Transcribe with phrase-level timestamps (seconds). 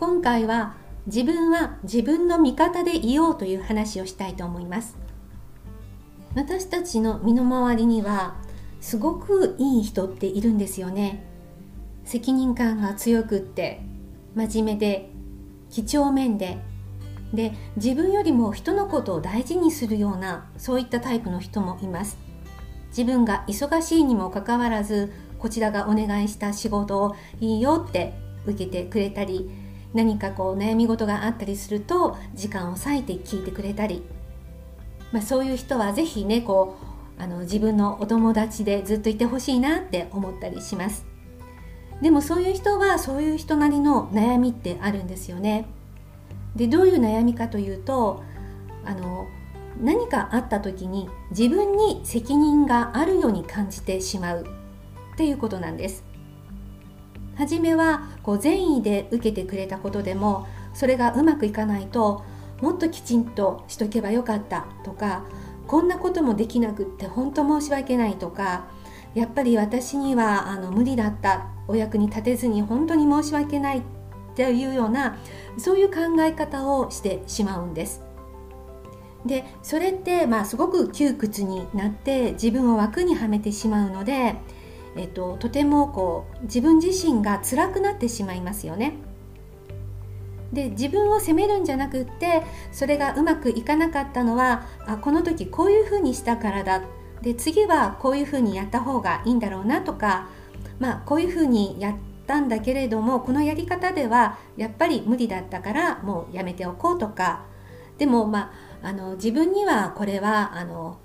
[0.00, 4.96] 今回は自分は自分の味方でいようという話をしたいと思います。
[6.34, 8.34] 私たちの身の回りには
[8.80, 11.22] すごくいい人っているんですよね。
[12.04, 13.82] 責任感が強くって
[14.34, 15.10] 真面目で
[15.68, 16.56] 几帳面で。
[17.34, 22.16] で自分よりも人のことを大事にするようなそういったタイプの人もいます。
[22.88, 28.14] 自分が忙しいにもかかわらずこちらがお願いした仕事をいいよって
[28.46, 34.02] 受けてくれたり何かこう悩み事があったりすると時間を割いて聞いてくれたり、
[35.12, 36.76] まあ、そういう人は是非ねこ
[37.18, 41.06] うあの自分のお友達でずっといてほしいなって思ったりします。
[42.00, 45.66] でもそういう人はそういう人なりの悩みってあるんですよね。
[46.56, 48.22] でどういう悩みかというと
[48.84, 49.26] あの
[49.78, 54.46] 何かあった時に自分に責任があるように感じてしまう
[55.14, 56.09] っていうことなんです。
[57.40, 62.22] 初めはこう善意で受けてくれたことでもそれがうまくいかないと
[62.60, 65.24] もっときちんとしとけばよかったとか
[65.66, 68.68] こんなこともできなくって本当申し訳ないとか
[69.14, 73.82] やっぱり私にはあの無理だったお役に立てずに本当に申し訳ないっ
[74.36, 75.16] ていうような
[75.56, 78.02] そういう考え方をしてしまうんです。
[79.24, 84.36] でそれってまあすごく窮屈になって自分を枠にはめてしまうので
[84.96, 88.94] えっと、とてもこう自分自身が辛くなってしまいますよね。
[90.52, 96.82] で自分を責めるんじゃなくってそれがうまくいかなかったのはあこの時こういうふうにしたからだ
[97.22, 100.28] で次はこういうふうにやった方がいいんだろうなとか、
[100.78, 101.94] まあ、こういうふうにやっ
[102.26, 107.44] たんだけれどもこのやり方ではやっぱり無理だったからもうやめておこうとか
[107.98, 108.52] でも、ま
[108.82, 110.98] あ、あの自分にはこれはあの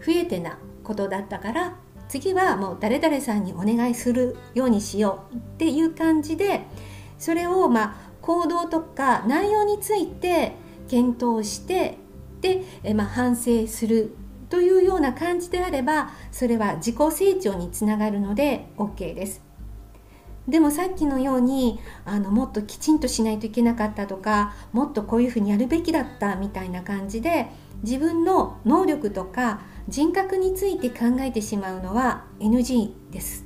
[0.00, 1.76] 不えてなことだったから
[2.14, 6.60] 次はもう誰々さんにお願いするようにしようっていう感じで
[7.18, 10.52] それをまあ行動とか内容について
[10.86, 11.98] 検討して
[12.40, 14.14] で、えまあ、反省する
[14.48, 19.43] というような感じであればそれは自己成長につながるので OK です。
[20.48, 27.48] でもさっきのようにあのもっときちんとしないといけなかったとかもっとこういうふうにやるべきだったみたいな感じで
[27.82, 33.44] 自分の能力とか人格について考えてしまうのは NG です。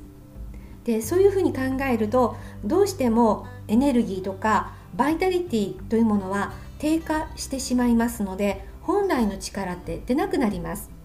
[0.84, 1.60] でそういうふうに考
[1.90, 10.97] えるとどうしてもエネルギーとかバイタリティというものは低下してしまいますので本来の力って出なくなります。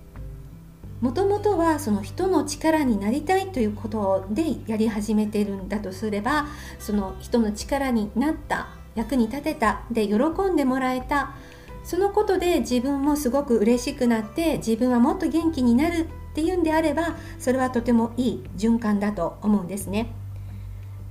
[1.02, 6.48] もともとはその人の力になりたいということでやり始めているんだとすれば
[6.80, 10.16] その人の力になった役に立てたで喜
[10.52, 11.36] んでもらえた
[11.84, 20.14] そのことで自分もすごく嬉しくなって自分はもっと元気になるっていうんであればそれはとてもいい循環だと思うんですね。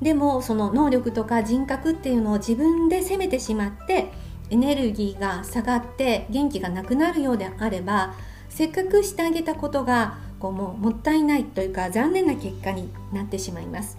[0.01, 4.11] でもその能力とか人格っていうのを自分で責めてしまって
[4.51, 8.15] エネルギーが下がって元気がなくなるようであれば
[8.53, 13.97] せっかくしてあげたことがこうもうもったいないというか残念な結果になってしまいます。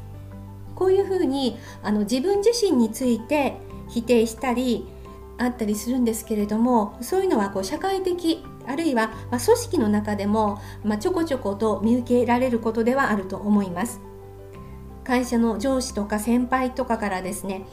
[0.75, 3.58] こういうふうにあの自分自身について
[3.90, 4.88] 否定したり
[5.40, 14.00] あったりするんですけれどもそういうのはこう社会的あるいはま組織の中でも、まちょこちょこと見受けられることではあると思います。
[15.03, 17.66] 会社の上司とか先輩とかからですね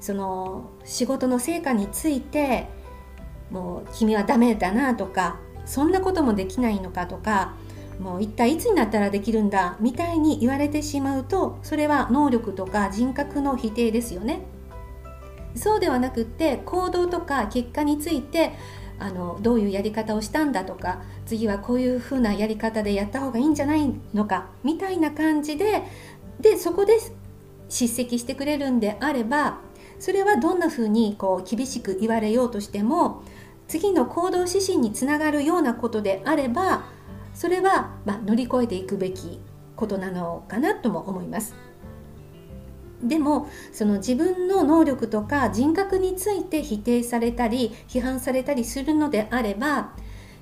[0.00, 2.68] その仕事の成果について
[3.50, 5.38] もう君はダメだなとか
[5.68, 7.54] そんなこともできないのかとか
[8.00, 14.40] もう一体いつになったらできるんだみたいに言われてしまうとそれは能力とか人格の否定ですよね。
[15.54, 18.52] そうではなくって行動とか結果について
[18.98, 25.82] あのどういうやり方をしたんだとか次はこういうふうなやり方でやった方がいいんじゃないのかみたいな感じで
[26.40, 26.98] でそこで
[27.68, 29.58] 叱責してくれるんであれば
[29.98, 33.22] それはどんなふうにこう厳しく言われようとしても
[33.68, 36.84] 次の行動指針につながるようなことであれば
[37.34, 39.38] それは、まあ、乗り越えていくべき
[39.76, 41.54] ことなのかなとも思います。
[43.02, 49.92] でもその自分の能力とか人格について否定されたり批判されたりするのであれば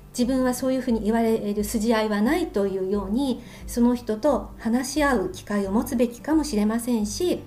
[0.09, 7.43] 自分はそういうふうに言われる筋合いはないというようにその人と話し合う機会を持つべきかもしれませんし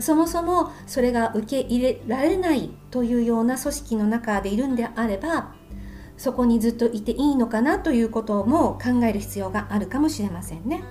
[0.00, 5.54] そもそもそれが受け入れられないというような組織の中でいるんであれば
[6.16, 10.82] そこにずっといていいのかなということも考える必要があるかもしれませんね。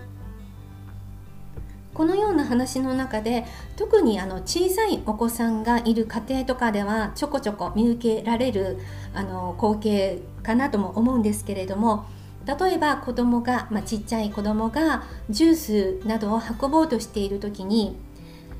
[1.93, 3.43] このような話の中で
[3.75, 8.77] 特にあの小さいお子さんがいる家庭とかではちょこちょこ見受けられる
[9.15, 12.05] あの光景かなとも思うんですけれども
[12.45, 15.55] 例えば子供が、まあ、ちっちゃい子供がジュー
[16.01, 17.97] スなどを運ぼうとしている時に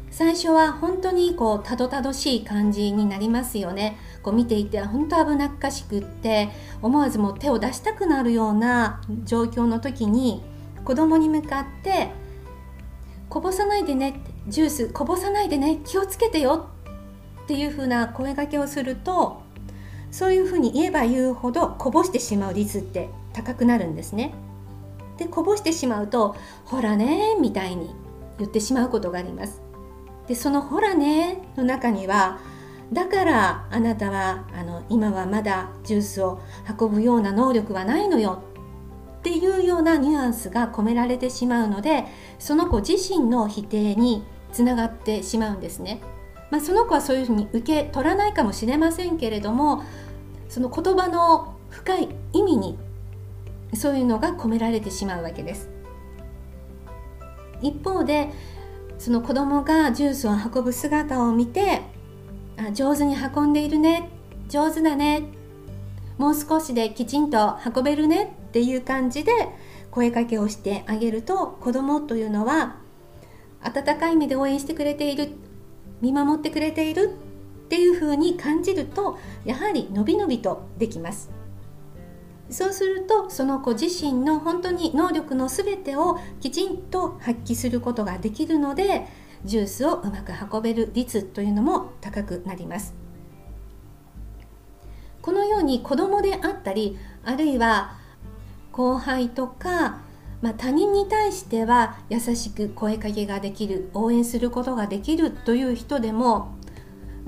[0.10, 6.50] 最初は本当にこうたどたどしい感じになりますよねこう見ていて本当危なっかしくって
[6.82, 10.44] 思わずもう手を出したくなるような状況の時に
[10.86, 12.12] 子供に向かって
[13.30, 16.68] 「こぼさないでね」ジュースこぼさないでね気をつけてよ」
[17.44, 19.42] っていう風な声がけをすると
[20.12, 24.34] そういうふうに言えば言うほどこぼしてしまう率って高くなるんですね。
[25.18, 27.94] でこぼしてしまうと「ほらね」みたいに
[28.40, 29.67] 言ってしまうことがあります。
[30.28, 32.40] でその「ほらね」の中には
[32.92, 36.40] だからあなたはあの今はまだジュースを
[36.80, 38.44] 運ぶような能力はないのよ
[39.20, 42.06] っていうようなニュアンスが込められてしまうので
[42.40, 46.02] その子自身の否定につながってしまうんですね。
[46.50, 49.84] まあ、その子はそういうふうに受け取らないかもしれませんけれども
[50.48, 52.80] その言葉の深い意味に
[53.74, 55.70] そういうのが込められてしまうわけです。
[57.62, 58.30] 一方で
[58.98, 61.82] その子供がジュースを運ぶ姿を見て
[62.58, 64.10] あ上手に運んでいるね。
[64.50, 65.24] 上手だね。
[66.18, 69.32] もう少しできちんと運べるねっていう感じで
[69.92, 72.78] 声かけをしてあげると子供というのは
[73.62, 75.30] 温かい目で応援してくれている。
[76.02, 77.18] 見守ってくれている
[77.66, 81.37] っていう風に感じるとやはりのびのびとできます。
[82.50, 89.06] そうするとその子自身の本当に能力の全てをきちんと発揮することができるので
[89.44, 92.96] ジュースをうまく運べる率というのも高くなります。
[95.22, 97.98] このように子供であったりあるいは
[98.72, 100.00] 後輩とか、
[100.42, 106.56] まあ、他人に対しては優しく声かけができる応援することができるという人でも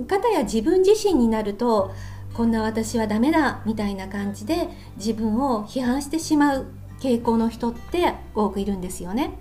[0.08, 1.92] かたや自分自身になると
[2.34, 6.68] こんな私はダメだみたいな感じで自分を批判してしまう
[7.00, 9.32] 傾向の人って多くいるんですよね。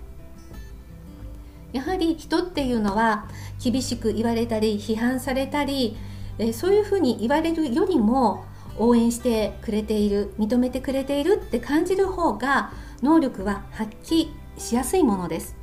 [1.71, 3.27] やはり人っていうのは
[3.63, 5.97] 厳しく言われたり批判されたり
[6.53, 8.43] そういうふうに言われるよりも
[8.77, 12.71] 応援してくれている認めてくれているって感じる方が
[13.03, 15.55] 能力は発揮しやすいものです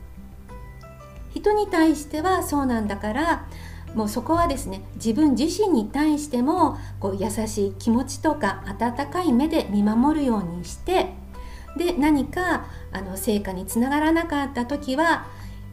[1.34, 3.48] 人に対してはそうなんだから
[3.96, 11.14] もうそこはですね自分自身に対してもこう優しい気持ちとか温かい目で見守るようにして
[11.78, 15.26] で何かあの成果につながらなかった時は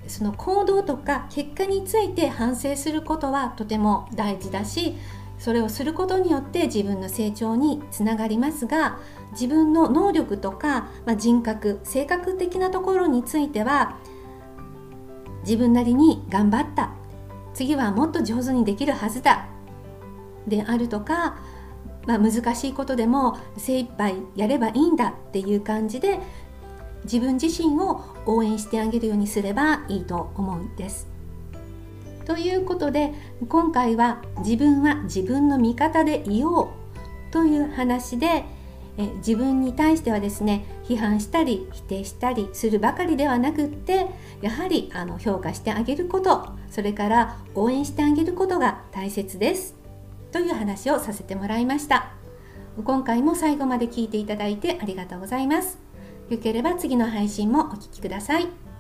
[0.08, 4.96] その行動とか結果について反省することはとても大事だし
[5.38, 9.00] それをすることによって自分の成長につながりますが
[9.34, 13.98] 自分の能力とか、まあ、人格性格的なところについては
[15.44, 17.03] 自分なりに頑張った。
[17.54, 19.48] 次はもっと上手にできるはずだ
[20.48, 21.38] であるとか、
[22.06, 26.20] まあ、難しいことでも精一杯やればいいんだっていう感じで
[27.04, 31.08] 自分自身を応援してあげるようにすればいいと思うんです。
[32.26, 33.14] ということで
[33.50, 36.72] 今回は自分は自分の味方でいよ
[37.30, 38.46] うという話で
[38.98, 44.08] え自分に対してはですね批判したり否定したりするばかりではなくって
[44.42, 49.76] やはりあの評価してあげることそれから応援してあげることが大切です。
[50.32, 52.14] という話をさせてもらいました。
[52.84, 55.78] 今回も最後まで聞いていただいてありがとうございます。
[56.30, 58.73] よければ次の配信もお聴きください。